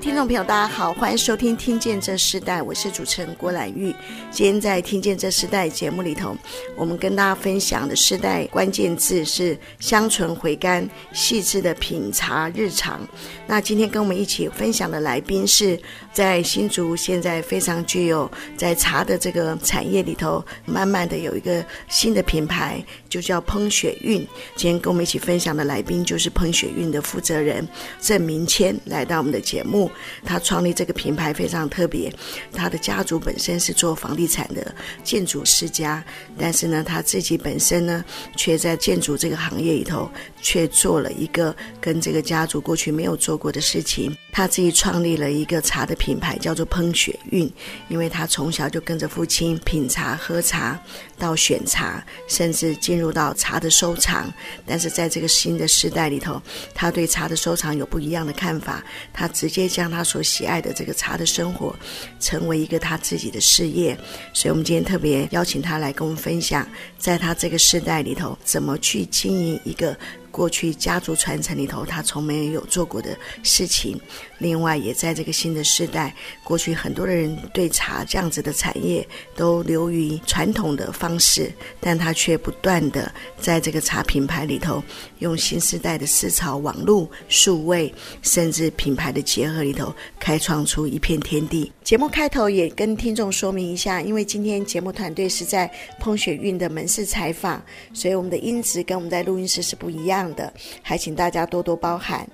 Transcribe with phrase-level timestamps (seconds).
[0.00, 3.94] 听众朋友，大家好，欢迎收听《听见这世代》，我是主持人郭兰玉。
[4.30, 6.34] 今天在《听见这世代》节目里头，
[6.74, 13.06] 我们跟大家分享的世代关键字是香醇回甘、细致的品茶日常。
[13.46, 15.78] 那今天跟我们一起分享的来宾是
[16.14, 24.26] 在新竹现在非常具有在茶的这个产业里头，慢慢的有一个新的品牌，就叫烹雪韵。
[24.56, 27.68] 今天跟我们一起分享的来宾就是烹雪韵的负责人
[28.00, 29.89] 郑明谦来到我们的节目。
[30.24, 32.12] 他创立这个品牌非常特别，
[32.52, 36.04] 他的家族本身是做房地产的建筑世家，
[36.38, 38.04] 但是呢，他自己本身呢，
[38.36, 40.10] 却在建筑这个行业里头，
[40.40, 44.16] 却做了一个跟这个家族过去没有做过的事情。
[44.32, 47.52] 他自己创立了一个茶的品牌，叫做烹雪韵，
[47.88, 50.80] 因为他从小就跟着父亲品茶、喝茶，
[51.20, 54.28] 到选茶，甚至进入到茶的收藏。
[54.66, 56.42] 但是在这个新的时代里头，
[56.74, 58.82] 他对茶的收藏有不一样的看法，
[59.12, 59.60] 他直接。
[59.70, 61.76] 将他所喜爱的这个茶的生活，
[62.18, 63.94] 成为一个他自己的事业，
[64.32, 66.66] 所以我们今天特别邀请他来跟我们分享，
[66.98, 69.94] 在他这个时代里头，怎么去经营一个。
[70.32, 74.00] 过去家族传承里头，他从没有做过的事情。
[74.40, 84.82] 另外，也在这个新的时代，过去很多的人对茶这样子的产业都流于传统的方式，但他却不断的在这个茶品牌里头，
[85.18, 91.70] 用新时代的思潮、网络、数位，甚至品牌的结合里头，开创出一片天地。
[91.84, 97.62] 节目开头也跟听众说明一下，因为今天节目团队是在彭雪韵的门市采访，
[97.92, 100.50] 所以我们的音质跟我们在录音室是不一样的，
[100.82, 102.26] 还请大家多多包涵。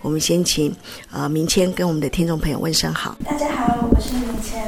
[0.00, 0.74] 我们先请
[1.10, 3.16] 呃明谦跟我们的听众朋友问声好。
[3.24, 4.62] 大家好，我是明谦。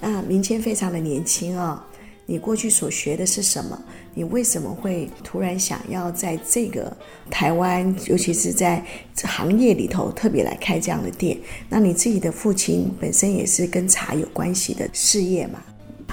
[0.00, 1.80] 啊，明谦非常的年轻哦。
[2.28, 3.80] 你过去所学的是什么？
[4.12, 6.94] 你为什么会突然想要在这个
[7.30, 8.84] 台湾，尤其是在
[9.22, 11.38] 行业里头特别来开这样的店？
[11.68, 15.62] 那你自己的父亲本身也是跟茶有关系的事业吗？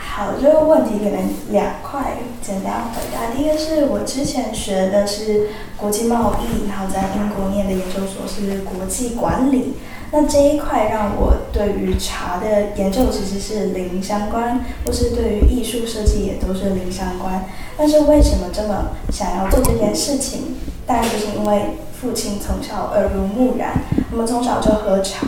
[0.05, 3.35] 好，这个问题可能两块简单回答。
[3.35, 9.73] 第一个是我之前学的是国际贸易，然后在英国念的研究所是国际管理。
[10.11, 17.45] 那这一块让我对于茶的研究其实是零相关，或是对于艺术设计也都是零相关。
[17.75, 20.55] 但是为什么这么想要做这件事情？
[20.85, 23.81] 当然就是因为父亲从小耳濡目染，
[24.11, 25.25] 我们从小就喝茶。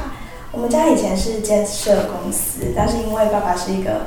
[0.52, 4.03] 我们家以前是建设公司，但是因为爸爸是一个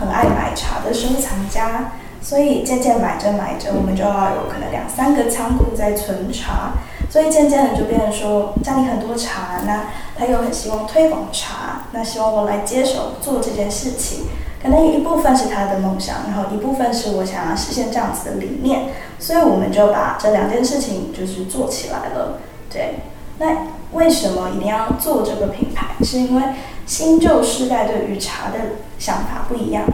[0.00, 6.72] 很爱买茶的收藏家，所以渐渐买着买着，我们就要有可能两三个仓库在存茶，
[7.10, 14.24] 所以渐渐的就变成说家里很多茶，那他又很希望推广茶，那希望我来接手做这件事情，
[14.62, 18.86] 可能有一部分是他的梦想，然后一部分是我想要实现这样子的理念，
[19.18, 22.38] 所以我们就把这两件事情就是做起来了。
[22.72, 23.00] 对，
[23.38, 23.46] 那
[23.92, 25.88] 为什么一定要做这个品牌？
[26.02, 26.42] 是因为
[26.90, 28.58] 新旧世代对于茶的
[28.98, 29.84] 想法不一样。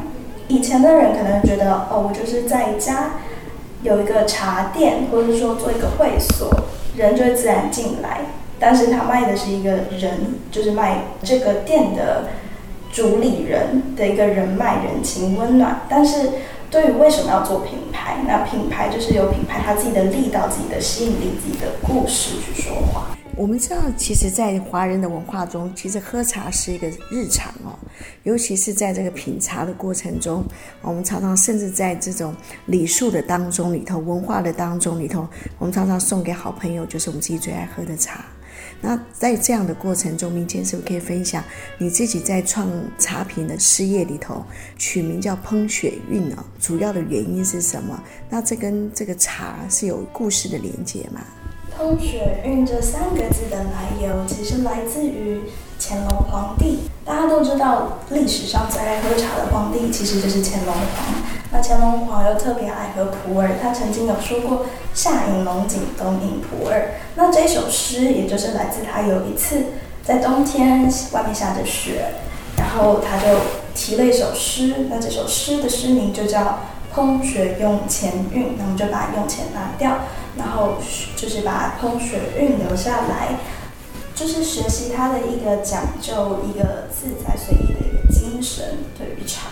[0.48, 3.16] 以前的人可能觉得，哦，我就是在家
[3.82, 6.50] 有一个茶店，或者说做一个会所，
[6.96, 8.20] 人就会自然进来。
[8.58, 12.30] 但是他卖的是一个人，就是卖这个店的
[12.90, 15.82] 主理人的一个人脉、人情、温暖。
[15.90, 16.30] 但是
[16.70, 23.15] 对于为什么要做品牌，那品牌就是有品牌它自己的力道、自己的吸引力、自己的故事去说话。
[23.36, 27.78] 我们知道，其实，在华人的文化中，其实喝茶是一个日常哦。
[28.22, 30.42] 尤其是在这个品茶的过程中，
[30.80, 38.24] 我们常常甚至在这种礼数的当中里头、文化的当中里头，我们常常送给好朋友，就是我们自己最爱喝的茶。
[38.80, 41.44] 那在这样的过程中，明谦是不是可以分享
[41.76, 44.42] 你自己在创茶品的事业里头，
[44.78, 46.42] 取名叫烹雪韵呢？
[46.58, 48.02] 主要的原因是什么？
[48.30, 51.20] 那这跟这个茶是有故事的连接吗？
[51.78, 55.42] 烹雪韵这三个字的来由，其实来自于
[55.78, 56.88] 乾隆皇帝。
[57.04, 61.14] 大家都知道，历史上最爱喝茶的皇帝其实就是乾隆皇。
[61.52, 64.64] 那乾隆皇又特别爱喝普洱，他曾经有说过
[64.94, 66.92] “夏饮龙井，冬饮普洱”。
[67.14, 69.64] 那这首诗，也就是来自他有一次
[70.02, 72.06] 在冬天外面下着雪，
[72.56, 73.38] 然后他就
[73.74, 74.86] 提了一首诗。
[74.88, 76.40] 那这首诗的诗名就叫
[76.96, 79.98] 《烹雪用钱韵》，那我们就把用钱拿掉。
[80.36, 80.74] 然后
[81.16, 83.38] 就是把烹雪韵留下来，
[84.14, 88.76] 就是学习它的一个讲究、一个自在随意的一个精神。
[88.98, 89.48] 对于茶，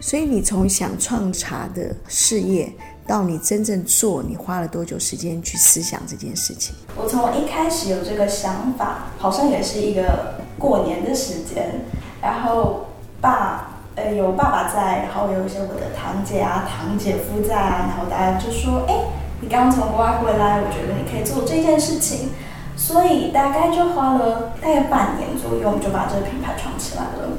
[0.00, 2.72] 所以你从想创茶的事业
[3.06, 6.74] 到你真正做，你花了多久时间去思想这件事情？
[6.96, 11.80] 我从一开始有这个想法，好像也是一个过年的时间，
[12.20, 12.86] 然后
[13.20, 18.94] 爸，呃，有爸爸在，然后有一些我的堂姐啊、堂姐夫在啊，然后大家就说，哎，
[19.40, 22.30] 你刚从国外回来，我觉得你可以做这件事情，
[22.76, 27.36] 所以大概就花了大概半年左右，我们就把这个品牌创起来了，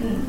[0.00, 0.26] 嗯。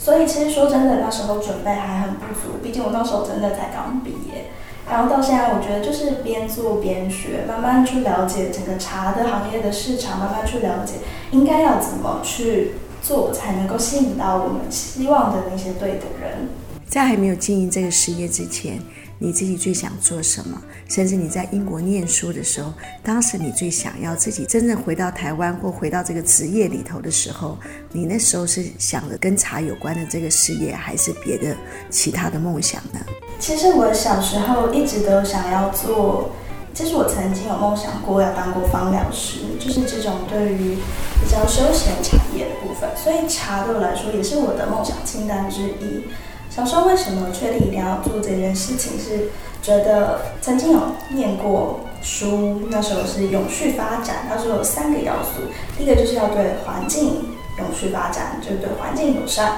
[0.00, 4.46] 所以其实说真的，那时候准备还很不足，毕竟我那时候真的才刚毕业。
[4.88, 10.94] 然后到现在，我觉得就是边做边学，慢慢去了解整个茶的行业的市场，慢慢去了解
[11.32, 16.48] 应该要怎么去做，才能够吸引到我们希望的那些对的人。
[16.86, 18.80] 在还没有经营这个事业之前，
[19.18, 20.58] 你自己最想做什么？
[20.88, 22.72] 甚至你在英国念书的时候，
[23.02, 27.58] 当时你最想要自己真正回到台湾或回到这个职业里头的时候，
[27.92, 31.54] 你那时候是想着跟茶有关的这个事业，还是别的
[31.90, 33.00] 其他的梦想呢？
[33.38, 36.30] 其实我小时候一直都想要做，
[36.78, 40.76] 其实我曾经有梦想过要当过芳疗师，就是这种对于
[41.20, 46.04] 比较休闲产业的部分，所以茶对我来说也是我的梦想清单之一。
[46.48, 48.92] 小时候为什么确定一定要做这件事情？
[48.96, 49.30] 是
[49.60, 50.78] 觉得曾经有
[51.08, 59.48] 念过书，那时候是永续发展，它说有三个要素，第一个就是要对环境永续发展，就是对环境友善；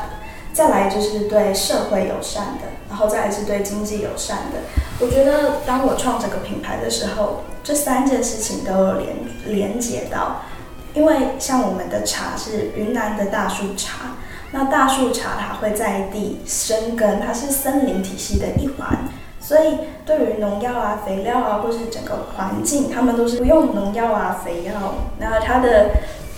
[0.61, 4.59] 再来就是对社会友善的，然后再来是对经济友善的。
[5.01, 9.17] 我觉得当我创这个品牌的时候，这三件事情都有连
[9.47, 10.43] 连接到，
[10.93, 14.17] 因为像我们的茶是云南的大树茶。
[14.51, 18.99] 那大树茶它会在地生根，它是森林体系的一环，
[19.41, 24.75] 所以对于农药啊、肥料啊，或是整个环境，他们都是不用农药啊、肥料。
[25.19, 25.93] 然后它的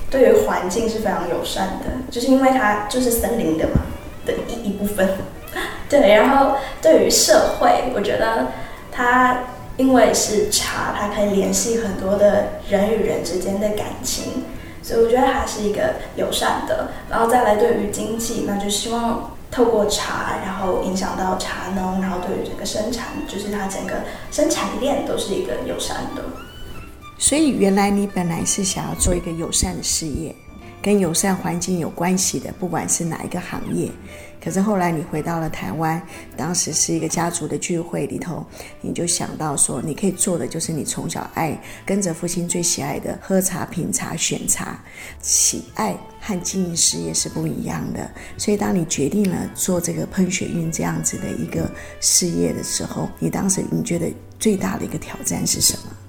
[0.08, 3.80] 对于环境是非常友善的，就是因为它就是森林的嘛
[4.24, 5.08] 的一一部分。
[5.88, 8.48] 对，然后对于社会，我觉得
[8.90, 9.44] 它
[9.76, 14.44] 因为是茶，它可以联系很多的人与人之间的感情。
[14.82, 24.02] 所以我觉得它是一个友善的，然后再来对于经济，那就希望透过茶，然后影响到茶农，然后对于整个生产，就是它整个
[24.32, 26.22] 生产链都是一个友善的。
[27.16, 30.34] 所以原来你本来是想要做一个友善的事业，
[30.82, 33.88] 跟友善环境有关系的，不管是哪一个行业。
[34.42, 36.02] 可是后来你回到了台湾，
[36.36, 38.44] 当时是一个家族的聚会里头，
[38.80, 41.56] 你就想到说，你可以做的就是你从小爱
[41.86, 44.82] 跟着父亲最喜爱的喝茶、品茶、选茶，
[45.20, 48.10] 喜爱和经营事业是不一样的。
[48.36, 51.70] 所以当你决定了做这个喷雪韵这样子的一个
[52.00, 56.01] 事业的时候，你当时你觉得最大的一个挑战是什么？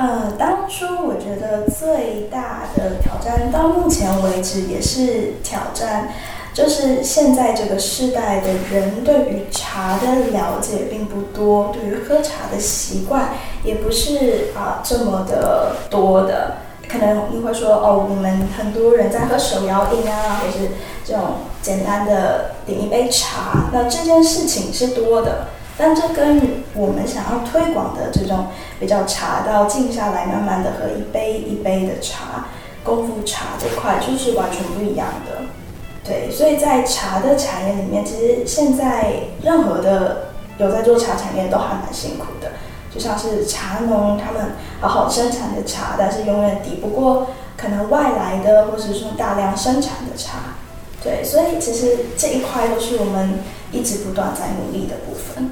[0.00, 6.08] 呃，当初我觉得最大的挑战，到目前为止也是挑战。
[6.54, 16.56] 就是现在这个时代的人对于茶的了解并不多，对于喝茶的习惯也不是啊、这么的多的。
[16.88, 20.70] 可能你会说哦，我们很多人在喝手摇饮啊，或是
[21.04, 25.48] 这种简单的点一杯茶，那这件事情是多的。
[25.80, 28.48] 但这跟我们想要推广的这种
[28.78, 32.48] 比较茶到静下来，慢慢的喝一杯一杯的茶，
[32.84, 35.40] 功夫茶这块就是完全不一样的。
[36.04, 39.10] 对，所以在茶的产业里面，其实现在
[39.42, 42.52] 任何的有在做茶产业都还蛮辛苦的，
[42.92, 44.50] 就像是茶农他们
[44.82, 50.56] 好好生产的茶，但是永远抵不过可能外来的或者是说大量生产的茶。
[51.02, 53.40] 对，所以其实这一块都是我们
[53.72, 55.50] 一直不断在努力的部分。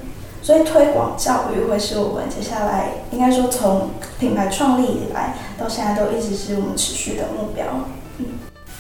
[0.48, 7.66] 所以推广教育会是我们接下来应该说从品牌创立以来到现在都一直是我们持续的目标。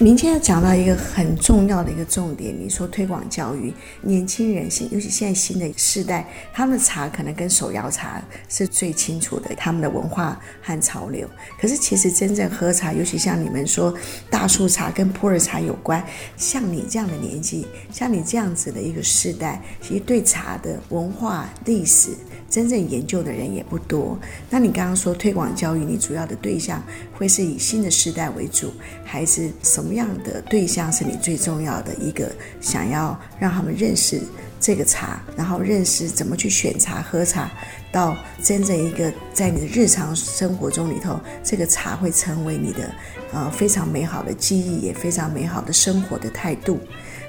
[0.00, 0.06] 嗯。
[0.06, 11.28] 您今天讲到一个很重要的一个重点，你说推广教育，年轻人现尤其现在新的世代，他们的茶可能跟手摇茶是最清楚的，他们的文化和潮流。
[11.60, 13.92] 可是其实真正喝茶，尤其像你们说
[14.30, 16.02] 大树茶跟普洱茶有关，
[16.36, 22.10] 像你这样的年纪，像你这样子的一个世代，其实对茶的文化历史。
[22.48, 24.18] 真正研究的人也不多。
[24.48, 28.72] 那你刚刚说推广教育，你主要的对象会是以新的世代为主，
[29.04, 34.20] 还是什么样的对象是你最重要的一个想要让他们认识
[34.60, 37.50] 这个茶，然后认识怎么去选茶、喝茶，
[37.92, 42.90] 到真正一个在你的日常生活中里头，这个茶会成为你的
[43.32, 46.80] 呃非常美好的记忆，也非常美好的生活的态度。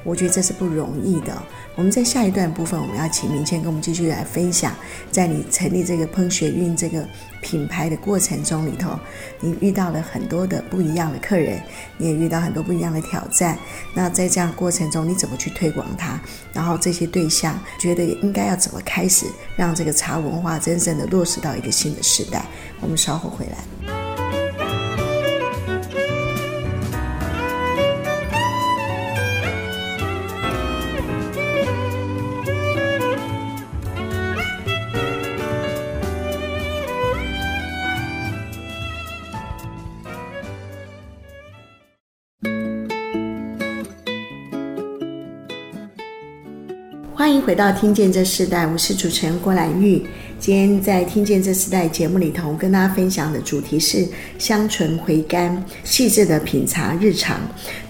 [0.04, 1.42] 我觉得这是不容易的。
[1.76, 4.74] 我们在下一段部分，我们要请明谦跟我们继续来分享，
[5.12, 7.08] 在你成立这个烹学运这个
[7.42, 9.00] 品牌的过程中里头，
[9.40, 11.62] 你遇到了很多的不一样的客人，
[11.98, 13.58] 你也遇到很多不一样的挑战。
[13.94, 16.20] 那在这样过程中，你怎么去推广它？
[16.54, 19.26] 然后这些对象觉得应该要怎么开始，
[19.56, 22.46] 让这个茶文化真正的落实到一个新的时代？
[22.82, 23.99] 我们稍后回来。
[47.30, 50.04] 欢迎回到《听见这世代》，我是主持人郭兰玉。
[50.40, 54.04] 今天在《听见这世代》节目里头，跟大家分享的主题是
[54.40, 57.40] 香醇回甘、细致的品茶日常。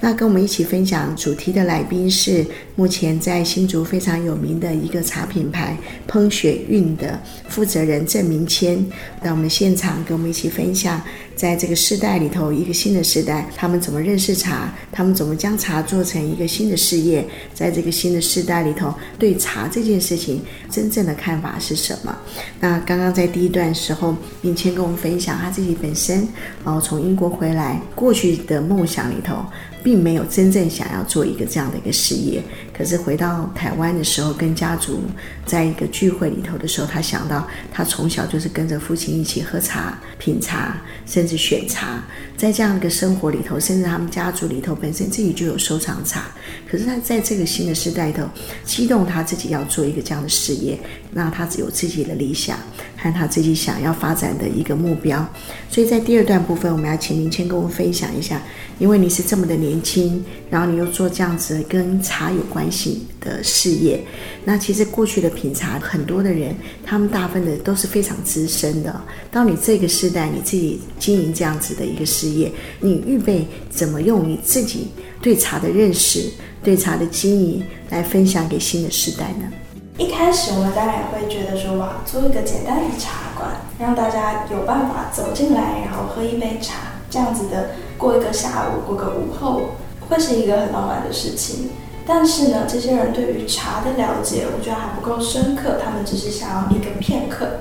[0.02, 2.46] 那跟我们一起分享主题的来宾是
[2.80, 7.20] 目前在新竹非常有名的一个茶品牌“烹雪韵”的
[7.50, 8.82] 负责人郑明谦，
[9.22, 11.02] 到我们现场跟我们一起分享。
[11.36, 14.74] 在这个时代里头，一个新的时代，他们怎么认识茶？
[14.94, 17.26] 他们怎么将茶做成一个新的事业？
[17.54, 22.18] 在这个新的时代里头，对茶这件事情真正的看法是什么？
[22.62, 26.26] 那刚刚在第一段时候，明谦跟我们分享他自己本身，
[26.64, 29.44] 然后从英国回来，过去的梦想里头。
[29.84, 32.42] 并没有真正想要做一个这样的一个事业，
[32.74, 35.02] 可是回到台湾的时候，跟家族
[35.50, 42.04] 在一个聚会里头的时候，他想到他从小就是跟着父亲一起喝茶、品茶，甚至选茶，
[42.38, 46.28] 在这样一个生活里头，甚至他们家族里头本身自己就有收藏茶，
[46.70, 48.24] 可是他在这个新的时代里头，
[48.64, 50.78] 激动他自己要做一个这样的事业，
[51.12, 52.56] 那他有自己的理想
[52.96, 55.28] 和他自己想要发展的一个目标，
[55.68, 58.40] 所以在第二段部分，我们要请明谦跟我们分享一下。
[58.78, 64.02] 因为你是这么的年轻，然后你又做这样子跟茶有关系的事业，
[64.46, 66.54] 那其实过去的品茶很多的人，
[66.86, 68.94] 他们大部分的都是非常资深的。
[69.32, 74.90] 到你这个时代，你自己经营这样子的一个事业，你预备怎么用你自己
[75.22, 76.30] 对茶的认识、
[76.62, 79.50] 对茶的经营来分享给新的时代呢？
[79.98, 86.76] 一开始我们当然会觉得说，哇，做一个简单的茶馆，让大家有办法走进来，然后喝一杯茶。
[87.10, 91.70] 这样子的过一个下午，过个午后，会是一个很浪漫的事情。
[92.10, 95.78] 但是呢，这些人对于茶的了解，我觉得还不够深刻。
[95.80, 97.60] 他们只是想要一个片刻。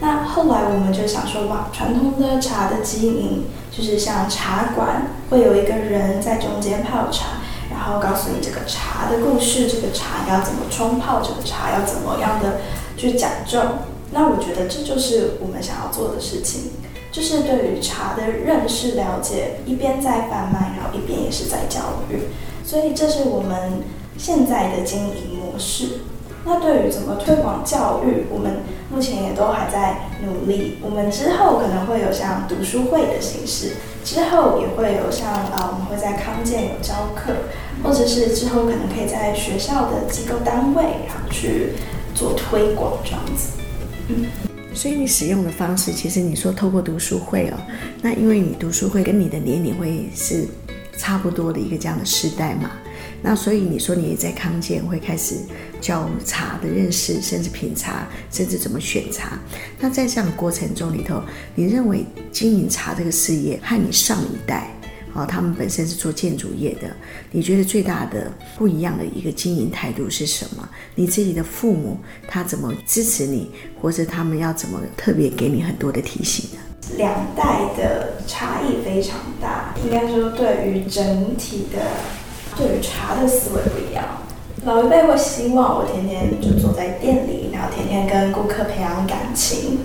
[0.00, 7.40] 那后来我们就想说，哇，传统的茶的经营，就是像茶馆，会有一个人在中间泡茶，
[7.70, 12.60] 然后告诉你这个茶的故事，这个茶要怎么冲泡，这个茶要怎么样的
[12.94, 13.58] 去讲究。
[14.10, 16.72] 那我觉得这就是我们想要做的事情。
[17.10, 21.80] 就是对于茶的认识了解，一边在贩卖，然后一边也是在教
[22.10, 22.28] 育，
[22.68, 23.82] 所以这是我们
[24.18, 26.00] 现在的经营模式。
[26.44, 28.56] 那对于怎么推广教育，我们
[28.92, 30.76] 目前也都还在努力。
[30.82, 37.32] 我们之后可能会有像读书会的形式，之后也会有像啊，我们会在康健有教课，
[37.82, 41.72] 或者是之后可能可以在学校的机构单位，然后去
[42.14, 43.58] 做推广这样子。
[44.08, 44.26] 嗯。
[44.74, 47.56] 所以你使用的方式，其实你说透过读书会哦，
[48.02, 50.46] 那因为你读书会跟你的年龄会是
[50.98, 52.72] 差不多的一个这样的时代嘛，
[53.22, 55.36] 那所以你说你也在康健会开始
[55.80, 59.38] 教茶的认识，甚至品茶，甚至怎么选茶。
[59.78, 61.22] 那在这样的过程中里头，
[61.54, 64.74] 你认为经营茶这个事业和你上一代？
[65.14, 66.94] 哦，他们本身是做建筑业的。
[67.30, 70.68] 你觉得最大的不一样的一个经营态度是什么？
[70.94, 73.50] 你自己的父母他怎么支持你，
[73.80, 76.60] 或者他们要怎么特别给你很多的提醒呢？
[76.96, 81.78] 两代的差异非常大，应该说对于整体的
[82.56, 84.04] 对于茶的思维不一样。
[84.64, 89.78] 老一辈会希望我天天就坐在店里，然后天天跟顾客培养感情，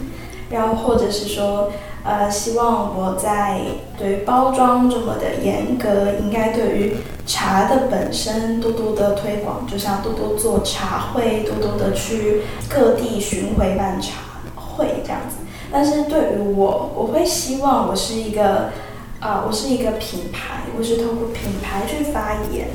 [0.49, 1.71] 然后或者是说。
[2.05, 3.61] 呃，希望我在
[3.97, 14.19] 对于包装这么的严格，应该对于茶的本身多多的推广，就像多多做茶会，多多的去各地巡回办茶
[14.53, 15.37] 会这样子。
[15.73, 18.69] 但是对于我，我会希望我是一个，
[19.19, 22.67] 啊、我是一个品牌，我是透过品牌去发言，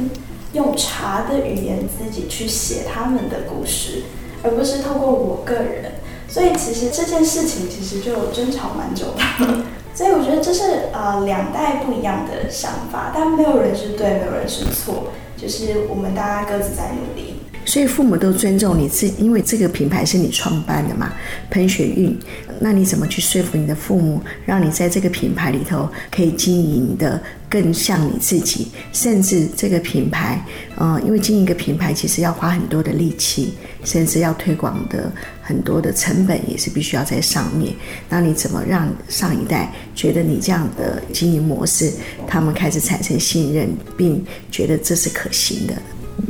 [0.53, 4.03] 用茶的语言自己去写他们的故事，
[4.43, 5.93] 而不是透过我个人。
[6.29, 9.63] 所以其实这件事情其实就争吵蛮久的，
[9.95, 15.05] 所以我觉得这是呃两代不一样的想法，但没有人是对，没有人是错，
[15.37, 17.35] 就是我们大家各自在努力。
[17.65, 21.13] 所以父母都尊重你自，因为这个品牌是你创办的嘛，
[21.51, 22.19] 喷雪韵。
[22.61, 28.69] 那你怎么去说服你的父母，让你在这个品牌里头可以经营的更像你自己？
[28.93, 30.45] 甚至这个品牌，
[30.77, 35.11] 呃，因为经营一个品牌其实要花很多的力气，甚至要推广的
[35.43, 37.73] 很多的成本也是必须要在上面。
[38.09, 41.93] 那你怎么让上一代觉得你这样的经营模式，
[42.27, 45.75] 他们开始产生信任，并觉得这是可行的？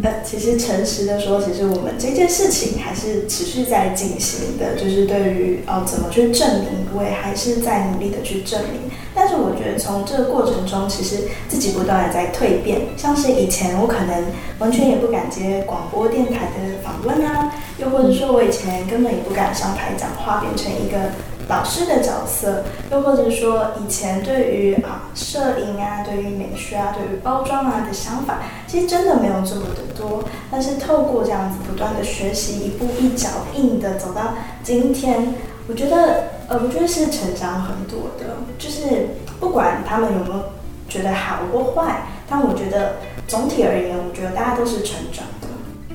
[0.02, 8.90] 呃，其实诚实的说，其实我们这件事情还是持续在进行的，就是对于哦怎么去证明，我也还是在努力的去证明。
[9.14, 12.82] 但是我觉得从这个过程中，其实自己不断的在蜕变。
[12.96, 14.24] 像是以前我可能
[14.60, 21.10] 完全也不敢接广播电台的访问啊，又或者说我以前根本也不敢上台讲话，变成一个。
[21.48, 30.24] 老师的角色，又或者说以前对于啊摄影啊、对于美学啊、对于包装啊的想法，其实真的没有这么的多。
[30.50, 35.34] 但是透过这样子不断的学习，一步一脚印的走到今天，
[35.68, 38.36] 我觉得呃，我觉得是成长很多的。
[38.58, 40.44] 就是不管他们有没有
[40.88, 45.48] 觉得好或坏，但我觉得总体而言，我觉得大家都是成长的。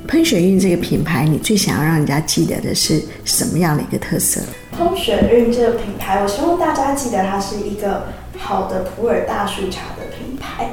[0.08, 4.42] 喷雪韵这个品牌，你最想要让人家记得的是什么样的一个特色？
[4.78, 10.70] 喷雪韵这个品牌，我希望大家记得它是一个好的普洱大树茶的品牌。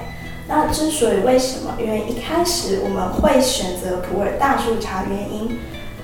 [0.52, 1.76] 那之所以为什么？
[1.78, 5.56] 因为一开始我们会选择普洱大树茶，原因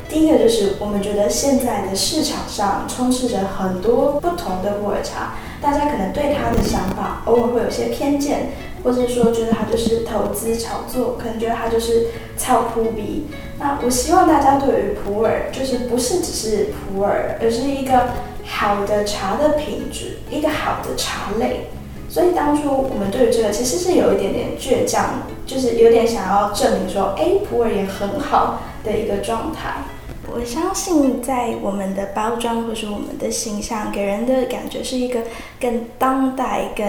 [0.08, 8.52] 第一个就是我们觉得现在的市场上充斥着很多不同的普洱茶，大家可能对它的想法偶尔会有些偏见，
[8.84, 12.06] 或者说觉得它就是投资炒作，可能觉得它就是
[12.38, 13.26] 臭扑鼻。
[13.58, 18.10] 那我希望大家对于普洱，就是不是只是普洱，而是一个
[18.44, 21.68] 好的茶的品质，一个好的茶类。
[22.08, 29.82] 所以当初我们对于这个其实是有一点点倔强，就是有点想要证明说，哎，普洱也很好的一个状态。
[30.28, 35.20] 我相信在我们的包装或是我们的形象，给人的感觉是一个
[35.60, 36.86] 更当代、更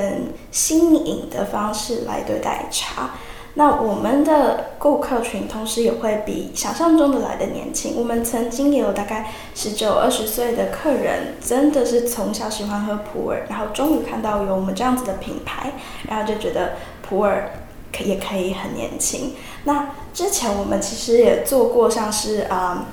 [0.51, 3.11] 新颖的方式来对待茶。
[3.59, 7.95] 那我们的顾客群同时也会比想象中的来的年轻。
[7.97, 15.71] 我们曾经也有大概十九、二十岁的客人，真的是从小喜欢喝普洱，然后终于看到有我们这样子的品牌，
[16.07, 17.49] 然后就觉得普洱
[17.91, 19.33] 可也可以很年轻。
[19.63, 22.85] 那之前我们其实也做过像是啊、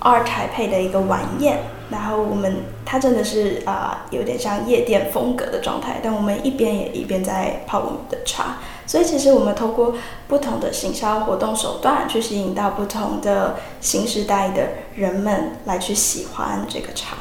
[0.00, 8.56] 嗯、台配的一个晚宴，然后我们它真的是啊、有点像夜店风格的状态，但我们一边也一边在泡我们的茶。
[8.86, 9.94] 所以，其实我们通过
[10.28, 17.16] 不同的行销活动手段，去吸引到不同的新时代的人们来去喜欢这个茶。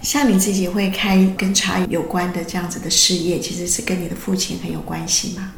[0.00, 5.52] 像你自己会开跟茶有关的这样子的事业，其实是跟你的父亲很有关系嘛？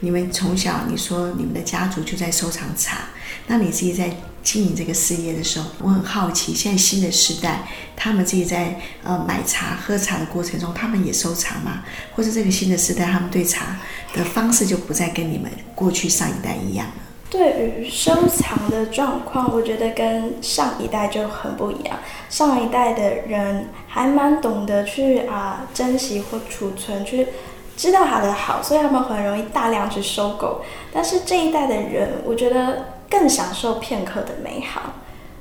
[0.00, 2.98] 你们从小你说你们的家族就在收藏茶，
[3.46, 4.10] 那你自己在
[4.42, 7.62] 经营这个事业的时候，我很好奇，现在新的时代，
[7.96, 11.84] 他们自己在呃买茶喝茶的过程中，他们也收藏吗？
[12.14, 13.78] 或者这个新的时代，他们对茶
[14.14, 16.94] 的方式就不再跟你们过去上一代一样了？
[17.30, 21.98] 对于收藏的状况，我觉得跟上一代就很不一样。
[22.28, 27.28] 上一代的人还蛮懂得去啊、珍惜或储存，去。
[27.74, 30.62] 知道它的好，所以他们很容易大量去收购。
[30.92, 34.80] 但是这一代的人，我觉得更享受片刻的美好。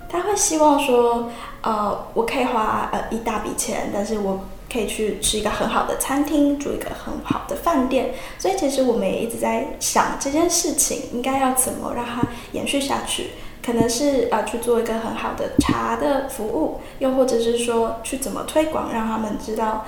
[0.10, 1.32] 他会希望说，
[1.62, 8.14] 呃，我可以花呃一大笔钱，但是我可以去吃一个很好的餐厅，住一个很好的饭店。
[8.38, 13.28] 所以其实我们也一直在想这件事情应该要怎么让它延续下去。
[13.66, 19.86] 可能是啊、呃、去做一个很好的茶的服务，又或者是说去怎么推广，让他们知道。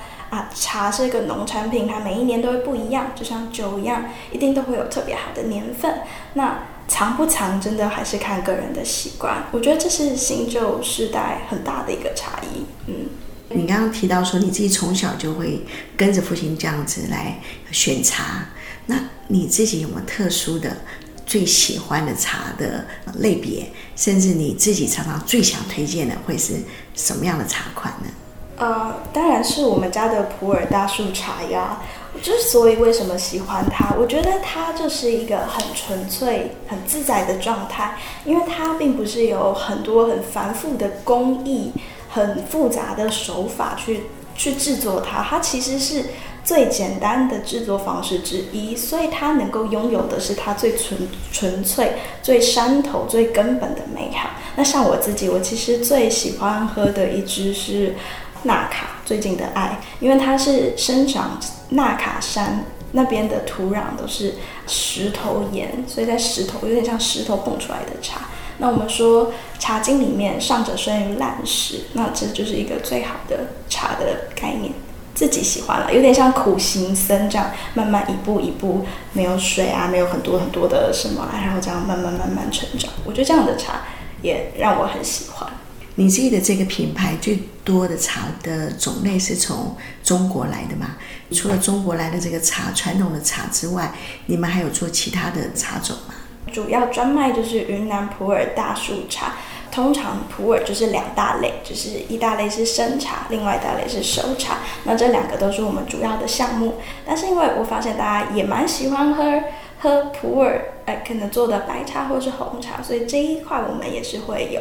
[0.54, 6.00] 茶是一个农产品，它每一年都会不一样，就像酒一样，一定都会有特别好的年份。
[6.34, 9.44] 那长不长，真的还是看个人的习惯。
[9.52, 12.64] 我觉得这是新旧世代很大的一个差异。
[12.86, 13.08] 嗯，
[13.48, 15.64] 你刚刚提到说你自己从小就会
[15.96, 18.48] 跟着父亲这样子来选茶，
[18.86, 18.96] 那
[19.28, 20.76] 你自己有没有特殊的
[21.24, 22.86] 最喜欢的茶的
[23.18, 23.70] 类别？
[23.96, 26.54] 甚至你自己常常最想推荐的会是
[26.94, 28.08] 什么样的茶款呢？
[28.56, 31.80] 呃，当然是我们家的普洱大树茶呀。
[32.22, 41.72] 之所以为什么喜欢它，我觉得它就是一个很纯粹、很自在的状态，因为它并不是有很多很繁复的工艺、
[42.08, 44.04] 很复杂的手法去
[44.36, 46.04] 去制作它，它其实是
[46.44, 54.30] 最简单的制作方式之一，所以它能够拥有的是它最纯纯粹、最山头、最根本的美好。
[54.54, 57.96] 那像我自己，我其实最喜欢喝的一支是。
[58.44, 61.38] 纳卡最近的爱，因为它是生长
[61.70, 68.20] 纳卡山那边的土壤都是石头岩，所以在石头有点像石头蹦出来的茶。
[68.58, 69.26] 那我们说
[69.58, 74.72] 《茶经》里面“上者生于烂石”，那这就是一个最好的茶的概念。
[75.14, 82.90] 自己喜欢了，有点像苦行僧这样，慢慢一步一步，没有水啊，没有很多很多的什么，然后这样慢慢慢慢成长。
[83.04, 83.82] 我觉得这样的茶
[84.22, 85.48] 也让我很喜欢。
[85.96, 90.96] 你自己的这个品牌最多的茶的种类是从中国来的吗？
[91.30, 93.92] 除了中国来的这个茶，传统的茶之外，
[94.26, 96.14] 你们还有做其他的茶种吗？
[96.52, 99.34] 主要专卖就是云南普洱大树茶。
[99.70, 104.58] 通常普洱就是两大类，就是一大类是生茶，另外一大类是熟茶。
[104.84, 106.74] 那这两个都是我们主要的项目。
[107.04, 109.42] 但是因为我发现大家也蛮喜欢喝
[109.80, 114.60] 喝普洱，哎，可能做的白茶或是红茶，所以这一块我们也是会有。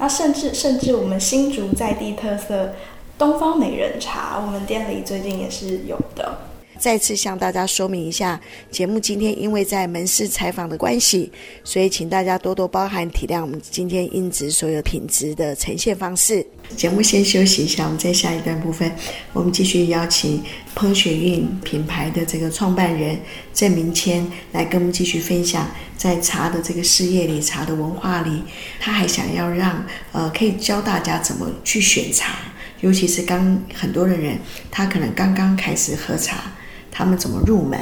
[0.00, 2.72] 那甚至甚至我们新竹在地特色
[3.18, 6.49] 东方美人茶，我们店里最近也是有的。
[6.80, 8.40] 再次向大家说明一下，
[8.70, 11.30] 节目今天因为在门市采访的关系，
[11.62, 16.44] 所以请大家多多包涵体谅我们今天音质所有品质的呈现方式。
[16.74, 18.90] 节目先休息一下，我们在下一段部分，
[19.34, 20.42] 我们继续邀请
[20.74, 23.20] 烹雪韵品牌的这个创办人
[23.52, 28.42] 郑明谦来跟我们继续分享，在茶的这个事业里、茶的文化里，
[28.80, 32.38] 他还想要让呃可以教大家怎么去选茶，
[32.80, 34.38] 尤其是刚很多的人，
[34.70, 36.50] 他可能刚刚开始喝茶。
[36.90, 37.78] 他们怎么入门？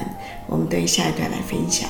[0.47, 1.88] 我们对下一段来分享。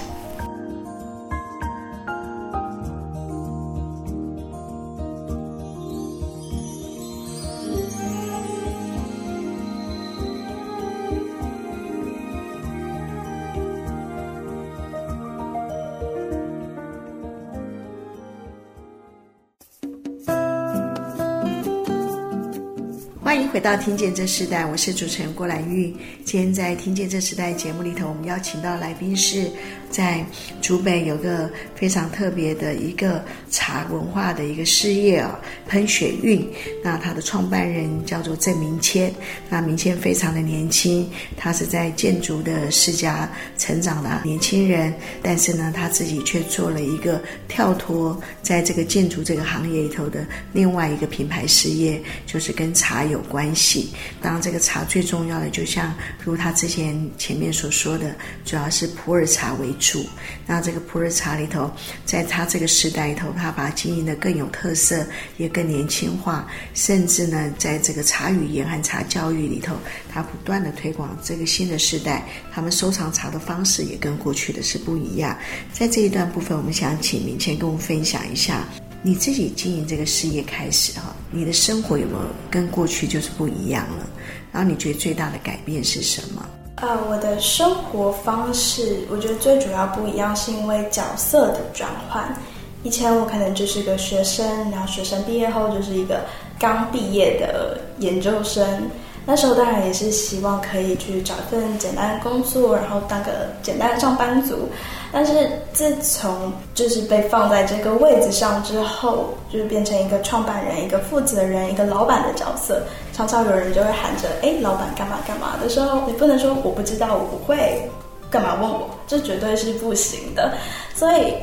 [23.28, 25.94] 欢迎回到《听见这时代》，我是主持人郭兰玉。
[26.24, 29.50] 今天在《听见这时代》节目里头，我们邀请到来宾是。
[29.90, 30.22] 在
[30.60, 36.46] 竹北有个非常特别的一个茶文化的一个事业啊，喷雪韵。
[36.84, 39.10] 那他的创办人叫做郑明谦。
[39.48, 53.90] 那明谦非常的年轻，他是在建筑的世家成长的年轻人，但是呢，他自己却做了一个跳脱在这个建筑这个行业里头的另外一个品牌事业，就是跟茶有有关系。
[54.22, 55.92] 当然，这个茶最重要的，就像
[56.24, 60.06] 如他之前前面所说的，主要是普洱茶为主。
[60.46, 61.70] 那这个普洱茶里头，
[62.06, 65.04] 在他这个时代里头，他把它经营的更有特色，
[65.36, 69.74] 也更年轻化，甚至呢，在这个茶语言和茶教育里头，
[70.08, 75.36] 他不断地推广这个新的时代，他们收藏茶的方式也跟过去的是不一样。
[75.72, 78.64] 在这一段部分，我们想请明谦跟我们分享一下，
[79.02, 84.06] 你自己经营这个事业开始哈，你的生活有没有跟过去就是不一样了？
[84.52, 86.44] 然后你觉得最大的改变是什么？
[86.76, 92.36] 呃，我的生活方式，我觉得最主要不一样是因为角色的转换。
[92.82, 96.24] 以前我可能就是个学生，然后学生毕业后就是一个
[96.58, 98.88] 刚毕业的研究生。
[99.30, 103.30] 那时候当然也是希望可以去找一份简单的工作，然后当个
[103.62, 104.70] 简单的上班族。
[105.12, 112.80] 但是自从就是被放在这个位置上之后，就是变成一个创办人、一个负责人、一个老板的角色，
[113.12, 117.86] 常常有人就会喊着“哎，老板干嘛干嘛”的时候，你不能说我不知道，我不会，
[118.30, 118.88] 干嘛问我？
[119.06, 120.54] 这绝对是不行的。
[120.94, 121.34] 所以，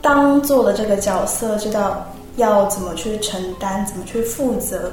[0.00, 4.92] 当做了这个角色，知道要怎么去承担，怎么去负责。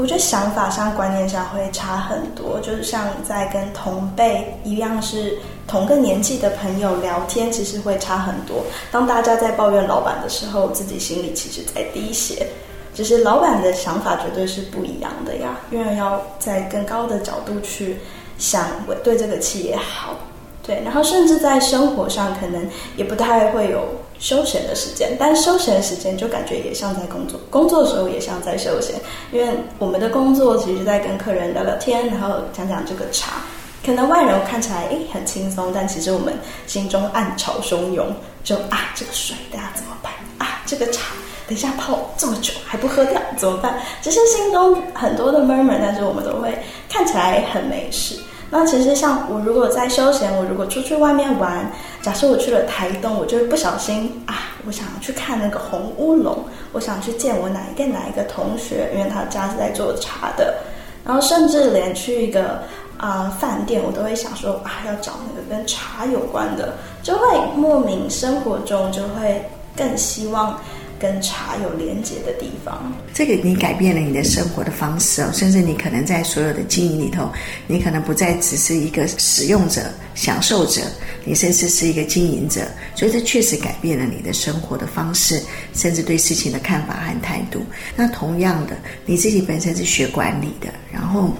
[0.00, 5.36] 我觉得想法上、观念上会差很多，就是像在跟同辈一样是
[5.68, 8.64] 同个年纪的朋友聊天，其实会差很多。
[8.90, 12.46] 当大家在抱怨老板的时候，自己心里其实在滴血。
[12.94, 17.98] 只是老板的想法绝对是不一样的呀，因为要在更高的角度去
[18.38, 20.14] 想，我对这个企业好。
[20.62, 23.84] 对，然后甚至在生活上，可能也不太会有。
[24.20, 28.94] 休闲的时间，但休闲的时间就感觉也像在工作，工作的时候也像在休闲，
[29.32, 33.42] 因为我们的工作其实在跟客人聊聊天，然后讲讲这个茶，
[33.84, 36.34] 可能外人看起来诶很轻松，但其实我们
[36.66, 38.06] 心中暗潮汹涌，
[38.44, 40.62] 就啊这个水大家怎么办啊？
[40.66, 41.14] 这个茶
[41.48, 43.80] 等一下泡这么久还不喝掉怎么办？
[44.02, 46.56] 只是心中很多的 murmur，但是我们都会
[46.88, 48.16] 看起来很没事。
[48.52, 51.70] 那其实像我如果在休闲，我如果出去外面玩，
[52.02, 56.36] 假设我去了台东，我就会不小心啊，我想去看那个红乌龙，
[56.72, 60.56] 我想去见我哪一个哪一个同学，因为他家是在做茶的，
[61.04, 62.62] 然后甚至连去一个
[62.96, 70.60] 啊、呃、饭店，我都会想说啊，要找那个跟茶有关的，就会莫名生活中就会更希望
[71.00, 72.92] 跟茶有连接的地方。
[73.14, 77.30] 这个你改变了你的生活的方式哦，甚至你可能在所有的经营里头，
[77.66, 80.82] 你可能不再只是一个使用者、享受者，
[81.24, 82.60] 你甚至是一个经营者。
[82.94, 87.62] 所以这确实改变了你的生活的方式，甚至对事情的看法和态度。
[87.96, 91.30] 那同样的，你自己本身是学管理的，然后。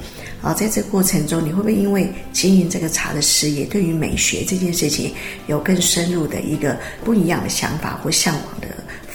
[0.42, 5.12] 啊，在这过程中，你会不会因为经营这个茶的事业，对于美学这件事情
[5.48, 8.68] 有更深入的一个不一样的想法或向往的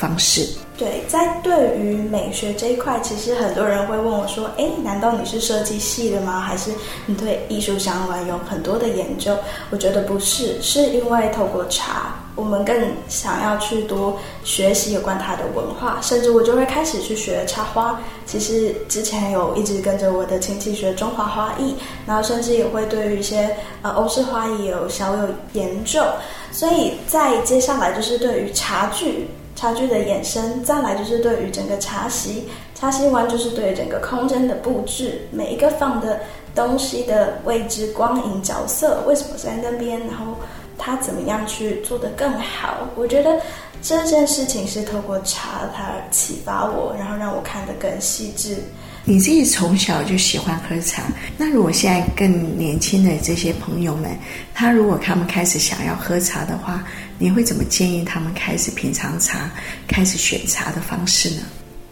[0.05, 0.47] 方式？
[0.77, 6.41] 对，在对于美学这一块，其实很多人会问我说：“哎，难道你是设计系的吗？
[6.41, 6.69] 还是
[7.05, 9.35] 你对艺术相关有很多的研究？”
[9.71, 12.13] 我觉得不是，是因为透过茶。
[12.35, 12.75] 我们更
[13.07, 17.97] 想要去多学习有关它的文化，甚至我就会开始去学插花。
[18.25, 21.73] 其实之前有一直跟着我的亲戚学中华花艺，
[22.05, 26.03] 然后甚至也会对于一些呃欧式花艺有小有研究。
[26.51, 36.19] 所以在接下来就是对于茶具、茶具的衍生，再来就是对于整个茶席、茶席完就是对于整个空间的布置，每一个放的
[36.53, 40.35] 东西的位置、光影、角色，为什么在那边，然后。
[40.77, 42.85] 他怎么样去做得更好？
[42.95, 43.39] 我觉得
[43.81, 48.57] 这件事情是透过茶，它启发我，然后让我看得更细致。
[49.05, 51.03] 你自己从小就喜欢喝茶，
[51.37, 54.11] 那如果现在更年轻的这些朋友们，
[54.53, 56.83] 他如果他们开始想要喝茶的话，
[57.17, 59.49] 你会怎么建议他们开始品尝茶、
[59.87, 61.41] 开始选茶的方式呢？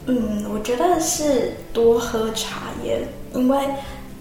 [0.05, 3.59] 嗯，我觉得是多喝茶叶，因为。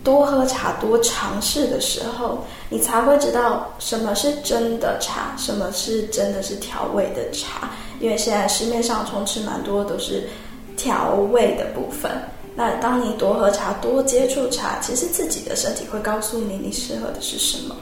[0.05, 7.71] 多喝茶，多尝试的时候，你才会知道什么是真的茶，什么是真的是调味的茶。
[8.01, 10.29] 因为现在市面上充斥蛮多都是
[10.77, 12.11] 调味的部分。
[12.57, 17.77] 那当你多喝茶，多接触茶，其实自己的身体会告诉你，你适合的是什么。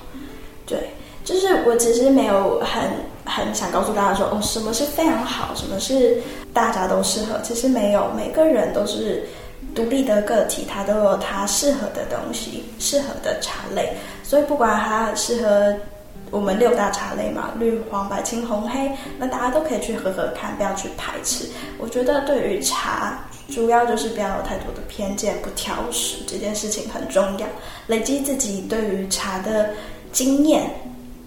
[0.67, 0.91] 对，
[1.25, 2.83] 就是我其实没有很
[3.25, 6.21] 很想告诉大家说，哦，什么是非常好，什么是
[6.53, 7.41] 大家都适合。
[7.43, 9.25] 其实没有，每个人都是。
[9.73, 13.93] 独立的个体，它都有它适合的东西，适合的茶类。
[14.25, 15.73] 所以不管它适合
[16.33, 21.45] 我们六大茶类嘛，绿、黄、白、青、红、黑，那大家都可以去喝喝看，不要去排斥。
[21.79, 27.47] 我觉得对于茶，主要就是不要有太多的偏见，不挑食，这件事情很重要。
[27.87, 29.71] 累积自己对于茶的
[30.11, 30.69] 经验，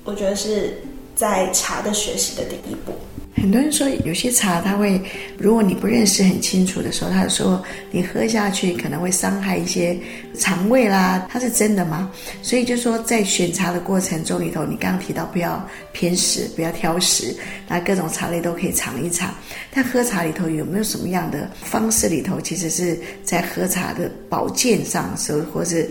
[0.04, 0.74] 我觉得是
[1.16, 2.94] 在茶的学习的第一步。
[3.36, 5.02] 很多人说，有些茶它会，
[5.38, 7.62] 如果你不认识很清楚的时候，他说
[7.92, 9.98] 你喝下去可能会伤害一些
[10.38, 12.12] 肠胃啦，它是真的吗？
[12.42, 17.36] 所以就说在选茶的过程中里头，你刚刚提到不要偏食，不要挑食，
[17.68, 19.34] 那各种茶类都可以尝一尝。
[19.74, 25.90] 但喝茶里头有没有什么样的方式里头，其实是在喝茶的保健上，所或是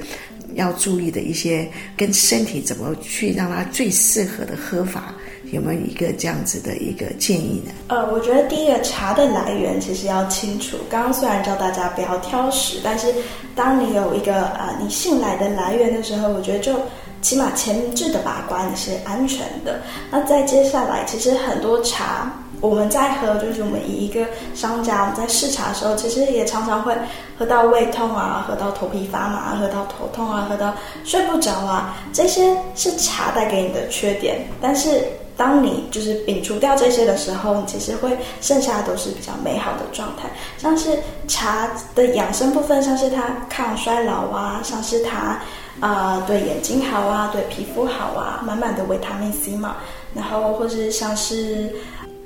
[0.55, 5.15] 要注意的一些跟身体怎么去让它最适合的喝法？
[5.51, 7.73] 有没有一个这样子的一个建议呢？
[7.89, 10.79] 呃，我觉得第一个茶的来源其实要清楚。
[10.89, 13.13] 刚刚虽然教大家不要挑食，但是
[13.55, 16.75] 当你有一个呃你信赖的来源的时候，我觉得就
[17.21, 19.83] 起码前置的把关是安全的。
[20.11, 22.33] 那再接下来，其实很多茶
[22.63, 26.97] 我们在喝，就是我们以一个商家我们在试茶的时候，其实也常常会
[27.39, 30.73] 喝到胃痛啊，喝到头皮发麻，喝到头痛啊，喝到
[31.05, 35.05] 睡不着啊，这些是茶带给你的缺点，但是。
[35.35, 40.91] 当你就是摒除掉这些的时候，你其实会剩下都是比较美好的状态，像是
[41.27, 45.41] 茶的养生部分，像是它抗衰老啊，像是它
[45.81, 49.77] 啊、对眼睛好啊，对皮肤好啊，满满的维他命 C 嘛，
[50.15, 51.75] 然后或是像是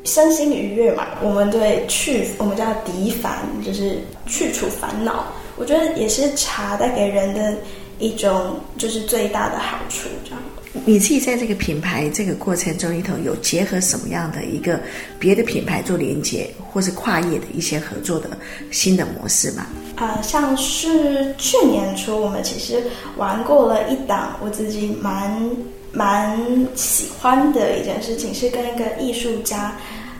[0.07, 7.55] 身心愉悦嘛，我们对去我们叫涤烦，就是去除烦恼，我觉得也是茶带给人的
[7.99, 10.41] 一种就是最大的好处，这样。
[10.85, 14.79] 你自己在这个品牌这个过程中里头，有结合什么样的一个
[15.19, 18.29] 别的品牌做连接，或是跨业的一些合作的
[18.71, 19.67] 新的模式吗？
[19.97, 22.83] 啊、呃，像是去年初我们其实
[23.17, 25.51] 玩过了一档我自己蛮
[25.93, 26.39] 蛮
[26.75, 29.75] 喜欢的一件事情，是跟一个艺术家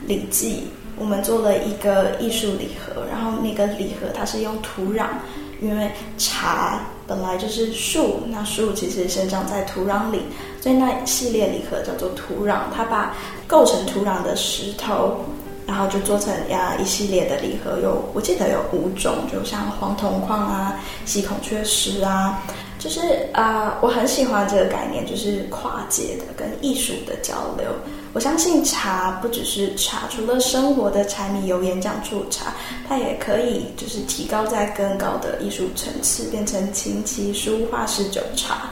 [0.05, 5.07] 李记，我们做了一个艺术礼盒，然后那个礼盒它是用土壤。
[5.59, 10.21] 因为茶本来就是树，那树其实生长在土壤里，
[10.61, 12.59] 所以那系列礼盒叫做土壤。
[12.75, 13.15] 它把
[13.47, 15.17] 构成土壤的石头，
[15.65, 22.39] 然后就做成呀一系列的礼盒，有我记得有五种，就像黄铜矿啊、细孔雀石啊，
[22.77, 27.65] 就是啊、呃，我很喜欢这个概念，就是跨界的跟艺术的交流。
[28.17, 32.51] 我相信茶不只是茶，除了生活的柴米油盐酱醋茶，
[32.89, 38.71] 它也可以就是提高在更高的艺术层次，变成琴棋书画诗酒茶。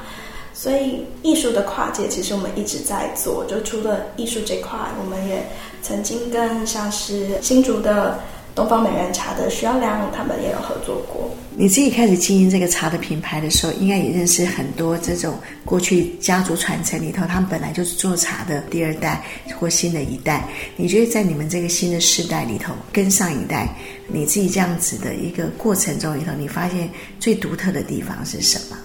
[0.52, 3.46] 所以艺术的跨界，其实我们一直在做。
[3.48, 5.48] 就除了艺术这块，我们也
[5.84, 8.20] 曾经跟像是新竹的
[8.56, 11.30] 东方美人茶的徐耀良，他们也有合作过。
[11.58, 19.22] 你自己开始经营这个茶的品牌的时候，应该也认识很多这种过去家族传承里头，他们本来就是做茶的第二代
[19.60, 20.48] 或新的一代。
[20.78, 23.68] 你觉得在你们这个新的世代里头，跟上一代，
[24.08, 26.90] 你自己这样子的一个过程中里头，你发现
[27.20, 28.78] 最独特的地方是什么？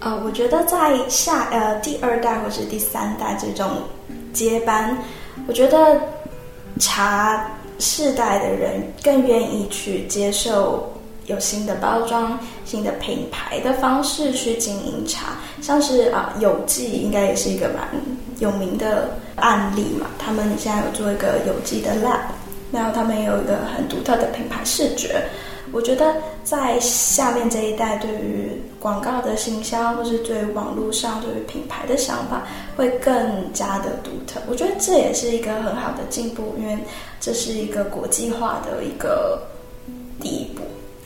[0.00, 3.70] 呃，我觉得在下呃第二代或是第三代这种
[4.32, 4.96] 接班，
[5.46, 6.00] 我觉得
[6.78, 10.92] 茶世代的人更愿意去接受
[11.26, 17.88] 有新的包装、新的品牌的方式去经营茶，像是啊、呃、有机应该也是一个蛮
[18.38, 20.06] 有名的案例嘛。
[20.18, 22.20] 他们现在有做一个有机的 lab，
[22.70, 25.22] 然后他们也有一个很独特的品牌视觉。
[25.72, 28.52] 我觉得在下面这一代，对于
[28.84, 32.42] 广告的行销，或是对网络上对于品牌的想法，
[32.76, 34.38] 会更加的独特。
[34.46, 36.76] 我觉得这也是一个很好的进步，因为
[37.18, 39.40] 这是一个国际化的一个
[40.20, 40.62] 第一步。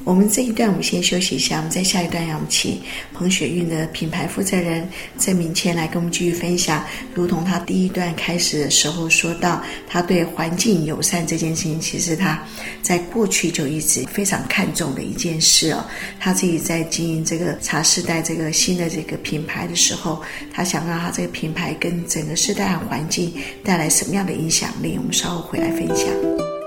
[0.09, 2.81] 我们这一段我们先休息一下，我们在下一段要我们请
[3.13, 12.43] 彭雪韵的品牌负责人郑明谦来跟我们继续分享，如同他第一段开始的时候说到，他对环境友善这件事情，其实他
[12.81, 15.85] 在过去就一直非常看重的一件事哦。
[16.19, 23.31] 他自己在经营这个茶世代这个新的这个品牌的时候，他想让他这个品牌跟整个世代环境
[23.63, 24.97] 带来什么样的影响力？
[24.97, 26.58] 我们稍后回来分享。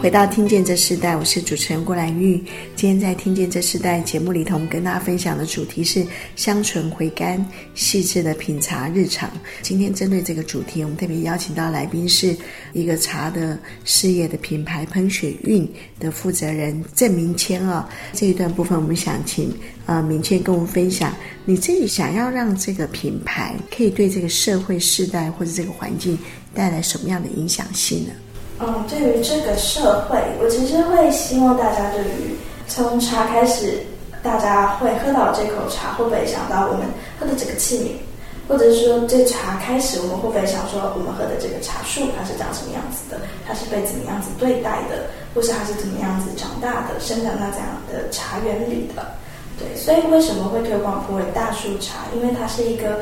[0.00, 2.36] 回到《听见这世代》，我是主持人郭兰玉。
[2.76, 6.06] 今天在《听见这世代》节目里头，我们跟大家分享的主题是
[6.36, 9.28] 香醇回甘、细致的品茶日常。
[9.60, 12.34] 今天针对这个主题，我们特别邀请到来宾是
[12.74, 17.88] 一个茶的事业的品牌喷雪韵的负责人郑明谦啊。
[18.12, 19.52] 这一段部分，我们想请
[19.86, 21.12] 呃明谦跟我们分享，
[21.44, 26.16] 你自己想要让这个品牌可以对这个社会世代或者这个环境
[26.54, 28.12] 带来什么样的影响性呢？
[28.60, 32.34] 嗯，对于这个社会，我其实会希望大家对于
[32.66, 33.78] 从茶开始，
[34.20, 36.82] 大家会喝到这口茶，会不会想到我们
[37.20, 49.06] 喝的这个器皿，或者是说这茶开始，我们会不会想说我们喝的这个茶树它是长什么样子的，它是被怎么样子对待的，或是它是怎么样子长大的，生长在这样的茶园里的？
[49.54, 52.10] 对，所以为什么会推广普洱大树茶？
[52.12, 52.98] 因为它是一个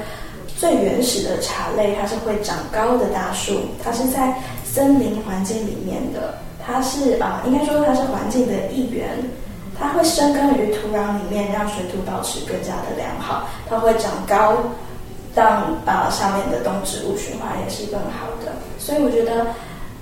[0.59, 4.37] 最原始的茶类，它是会长高的大树，它是在。
[4.77, 9.09] 森林环境里面的，它是啊、应该说它是环境的一员，
[9.75, 14.59] 它会生根于土壤里面，让水土保持更加的良好，它会长高，
[15.35, 18.53] 让啊、呃、上面的动植物循环也是更好的。
[18.79, 19.47] 所以我觉得，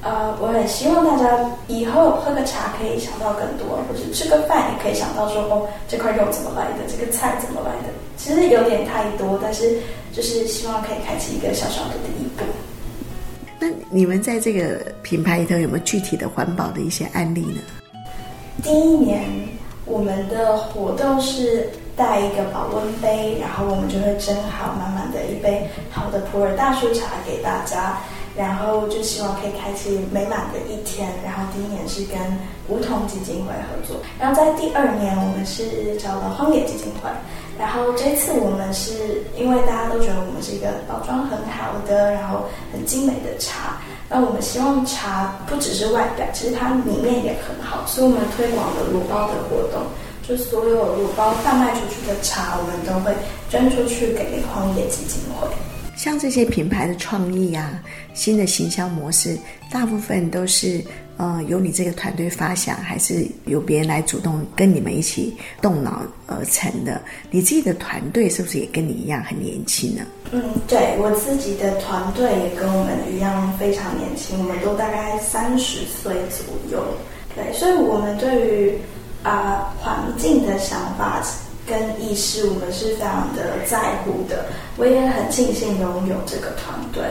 [0.02, 1.30] 呃，我很希望大家
[1.68, 7.94] 以后喝个茶可以想到更多，或者吃个饭也可以想到说，哦，这块肉怎么来的，这个菜怎么来的。
[8.16, 9.78] 其实有点太多，但是
[10.12, 12.42] 就是希望可以开启一个小小的第一步。
[13.64, 17.62] 那你们在这个品牌里头有没有具体的环保的一些案例呢？
[18.62, 19.24] 第一年
[19.86, 27.96] 我们的活动是带一个保温杯，然后我们就会蒸好满满的一杯好的普洱大树茶给大家，
[28.36, 31.08] 然后就希望可以开启美满的一天。
[31.24, 32.18] 然后第一年是跟
[32.68, 37.08] 梧桐基金会合作，然后在第二年我们是找了荒野基金会。
[37.58, 43.78] 然后这次我们是因为大家都觉得我们是一个包装很好的，然后很精美的茶。
[44.08, 49.82] 那我们希望茶不只是外表，其实它里面也很好，所以我们推广了乳包的活动，
[50.26, 53.14] 就所有乳包贩卖出去的茶，我们都会
[53.48, 55.48] 捐出去给荒野基金会。
[55.96, 57.80] 像这些品牌的创意啊，
[58.14, 59.38] 新的行销模式，
[59.70, 60.82] 大部分都是。
[61.16, 67.00] 呃，由你这个团队发想，还是由别人来主动跟你们一起动脑而成的？
[67.30, 70.02] 你自己的团队是不是也跟你一样很年轻呢？
[70.32, 76.84] 嗯，对，我自己的团队也跟我们一样非常年轻，我们都大概三十岁左右。
[77.36, 78.78] 对，所以我们对于
[79.22, 81.22] 啊、环境的想法
[81.66, 84.46] 跟意识，我们是非常的在乎的。
[84.76, 87.02] 我也很庆幸拥有这个团队。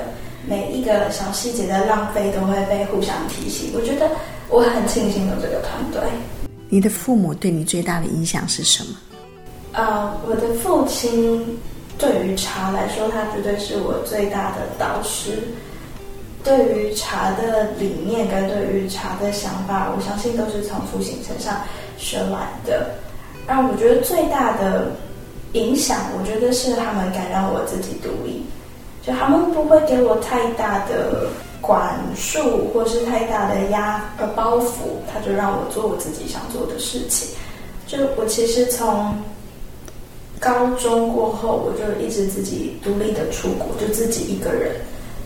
[0.48, 4.10] 每一个小细节的浪费都会被互相提醒，我觉得
[4.50, 6.02] 我很庆幸有这个团队。
[6.70, 8.96] 你的父母对你最大的影响是什么？
[9.74, 11.58] 呃，我的父亲
[11.98, 15.44] 对于茶来说，他绝对是我最大的导师。
[16.44, 21.62] 对于茶的理念跟对于茶的想法，我相信都是从父亲身上
[21.98, 22.90] 学来的。
[23.48, 24.92] 让我觉得最大的
[25.54, 28.44] 影响，我觉得是他们敢让我自己独立。
[29.06, 31.28] 就他们不会给我太大的
[31.60, 37.36] 管束，或是太大的压呃包袱，他就让我做我自己想做的事情。
[37.86, 39.14] 就我其实从
[40.40, 44.72] 高中过后，我就一直自己独立的出国，就自己一个人，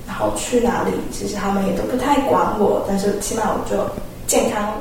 [0.08, 3.84] 然后去哪里，其实他们也都不太管我，但是起码我就
[4.26, 4.74] 健康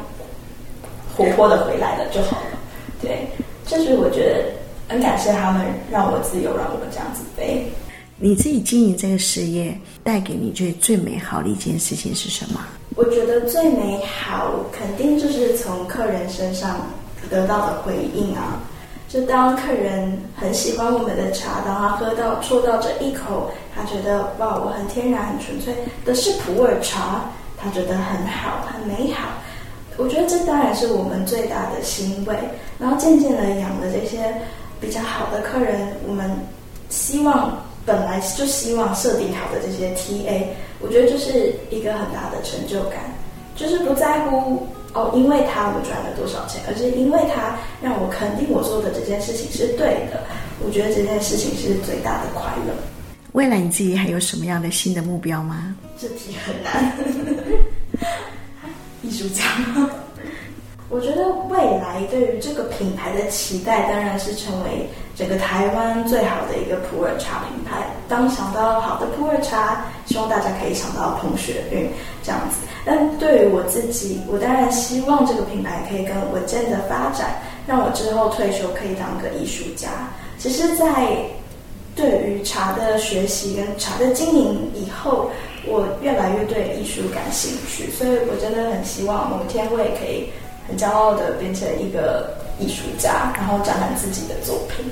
[1.16, 2.58] 活泼的回来了就好了。
[3.00, 3.26] 对，
[3.66, 4.44] 就是我觉得
[4.88, 7.70] 很感谢他们让我自由，让我这样子飞。
[8.18, 12.60] 你自己经营这个事业，带给你最最美好的一件事情是什么？
[12.94, 16.80] 我觉得最美好，肯定就是从客人身上
[17.28, 18.58] 得到的回应啊。
[19.06, 29.28] 就当客人很喜欢我们的茶，当他喝到啜到这一口，他觉得哇，我很天然、很纯粹的是普洱茶，他觉得很好、很美好。
[29.98, 32.34] 我觉得这当然是我们最大的欣慰。
[32.78, 34.34] 然后渐渐的养了这些
[34.80, 36.30] 比较好的客人，我们
[36.88, 37.62] 希望。
[37.86, 40.42] 本来就希望设定好的这些 TA，
[40.80, 42.98] 我觉得就是一个很大的成就感，
[43.54, 50.20] 就是不在乎哦，因为他我赚了多少钱，而是因为他让我肯定我做的这件事情是对的。
[50.64, 52.74] 我觉得这件事情是最大的快乐。
[53.32, 55.76] 未来你自己还有什么样的新的目标吗？
[55.98, 56.92] 这题很难，
[59.02, 59.90] 艺术家吗？
[60.96, 67.86] 我觉得未来对于这个品牌的期待，当然是成为整个台湾最好的一个普洱茶品牌。
[68.08, 71.86] 当想到好的普洱茶，希望大家可以想到彭雪韵
[72.22, 72.66] 这样子。
[72.86, 79.90] 但对于我自己，我当然希望这个品牌可以更稳健的发展，让我之后退休可以当个艺术家。
[80.38, 81.14] 其实，在
[81.94, 85.30] 对于茶的学习跟茶的经营以后，
[85.66, 90.30] 我越来越对艺术感兴趣，所以我真的很希望某天我也可以。
[90.68, 94.86] 很骄傲的变成一个艺术家，然后展览自己的作品。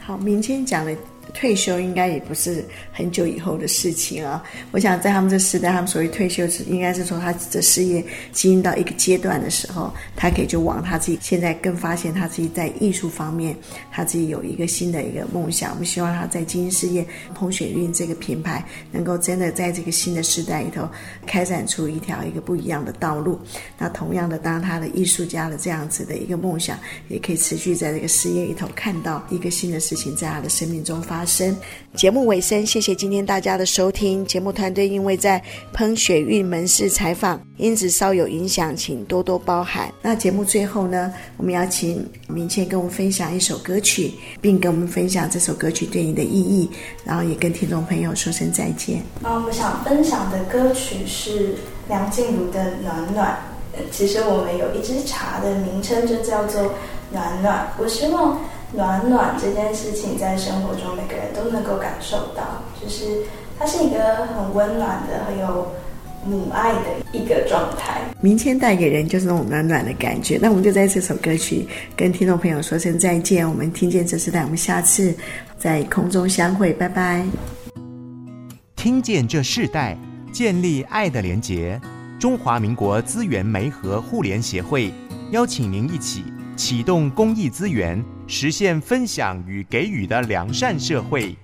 [0.00, 0.92] 好，明天讲了。
[1.34, 4.42] 退休应该也不是很久以后的事情啊！
[4.70, 13.54] 我想在他们这时代，他们所谓退休是应该是从他的事业经营到一个阶段的时候，他可以就往他自己现在更发现他自己在艺术方面，
[13.90, 15.72] 他自己有一个新的一个梦想。
[15.72, 17.04] 我们希望他在经营事业，
[17.34, 20.88] 彭雪韵这个品牌能够真的在这个新的时代里头
[21.26, 23.40] 开展出一条一个不一样的道路。
[23.76, 26.78] 那同样的，当他的艺术家的这样子的一个梦想，
[27.08, 31.56] 也可以持续在这个事业里头看到一个新的事情在他的生命中发生。
[31.94, 34.26] 节目尾声，谢谢今天大家的收听。
[34.26, 35.40] 节目团队因为在
[35.72, 39.92] 喷雪韵门市采访，因此稍有影响，请多多包涵。
[40.02, 46.68] 那节目最后呢，我们要请明倩跟我们分享一首歌曲，并跟我们分享这首歌曲对你的意义，
[47.04, 49.00] 然后也跟听众朋友说声再见。
[49.20, 51.54] 那我们想分享的歌曲是
[51.88, 53.38] 梁静茹的《暖暖》。
[53.92, 56.62] 其实我们有一支茶的名称就叫做
[57.12, 58.40] 《暖暖》，我希望。
[58.74, 63.22] 暖暖这件事情，在生活中每个人都能够感受到，就是
[63.58, 65.68] 它是一个很温暖的、很有
[66.26, 66.80] 母爱的
[67.12, 68.00] 一个状态。
[68.20, 70.38] 明天带给人就是那种暖暖的感觉。
[70.42, 73.48] 那我们就在这首歌曲跟听众朋友说声再见。
[73.48, 75.14] 我们听见这时代，我们下次
[75.56, 77.24] 在空中相会，拜拜。
[78.74, 79.96] 听见这世代，
[80.32, 81.80] 建立爱的连结。
[82.18, 84.92] 中华民国资源媒和互联协会
[85.30, 86.24] 邀请您一起
[86.56, 88.02] 启动公益资源。
[88.26, 91.36] 实现分享与给予的良善社会。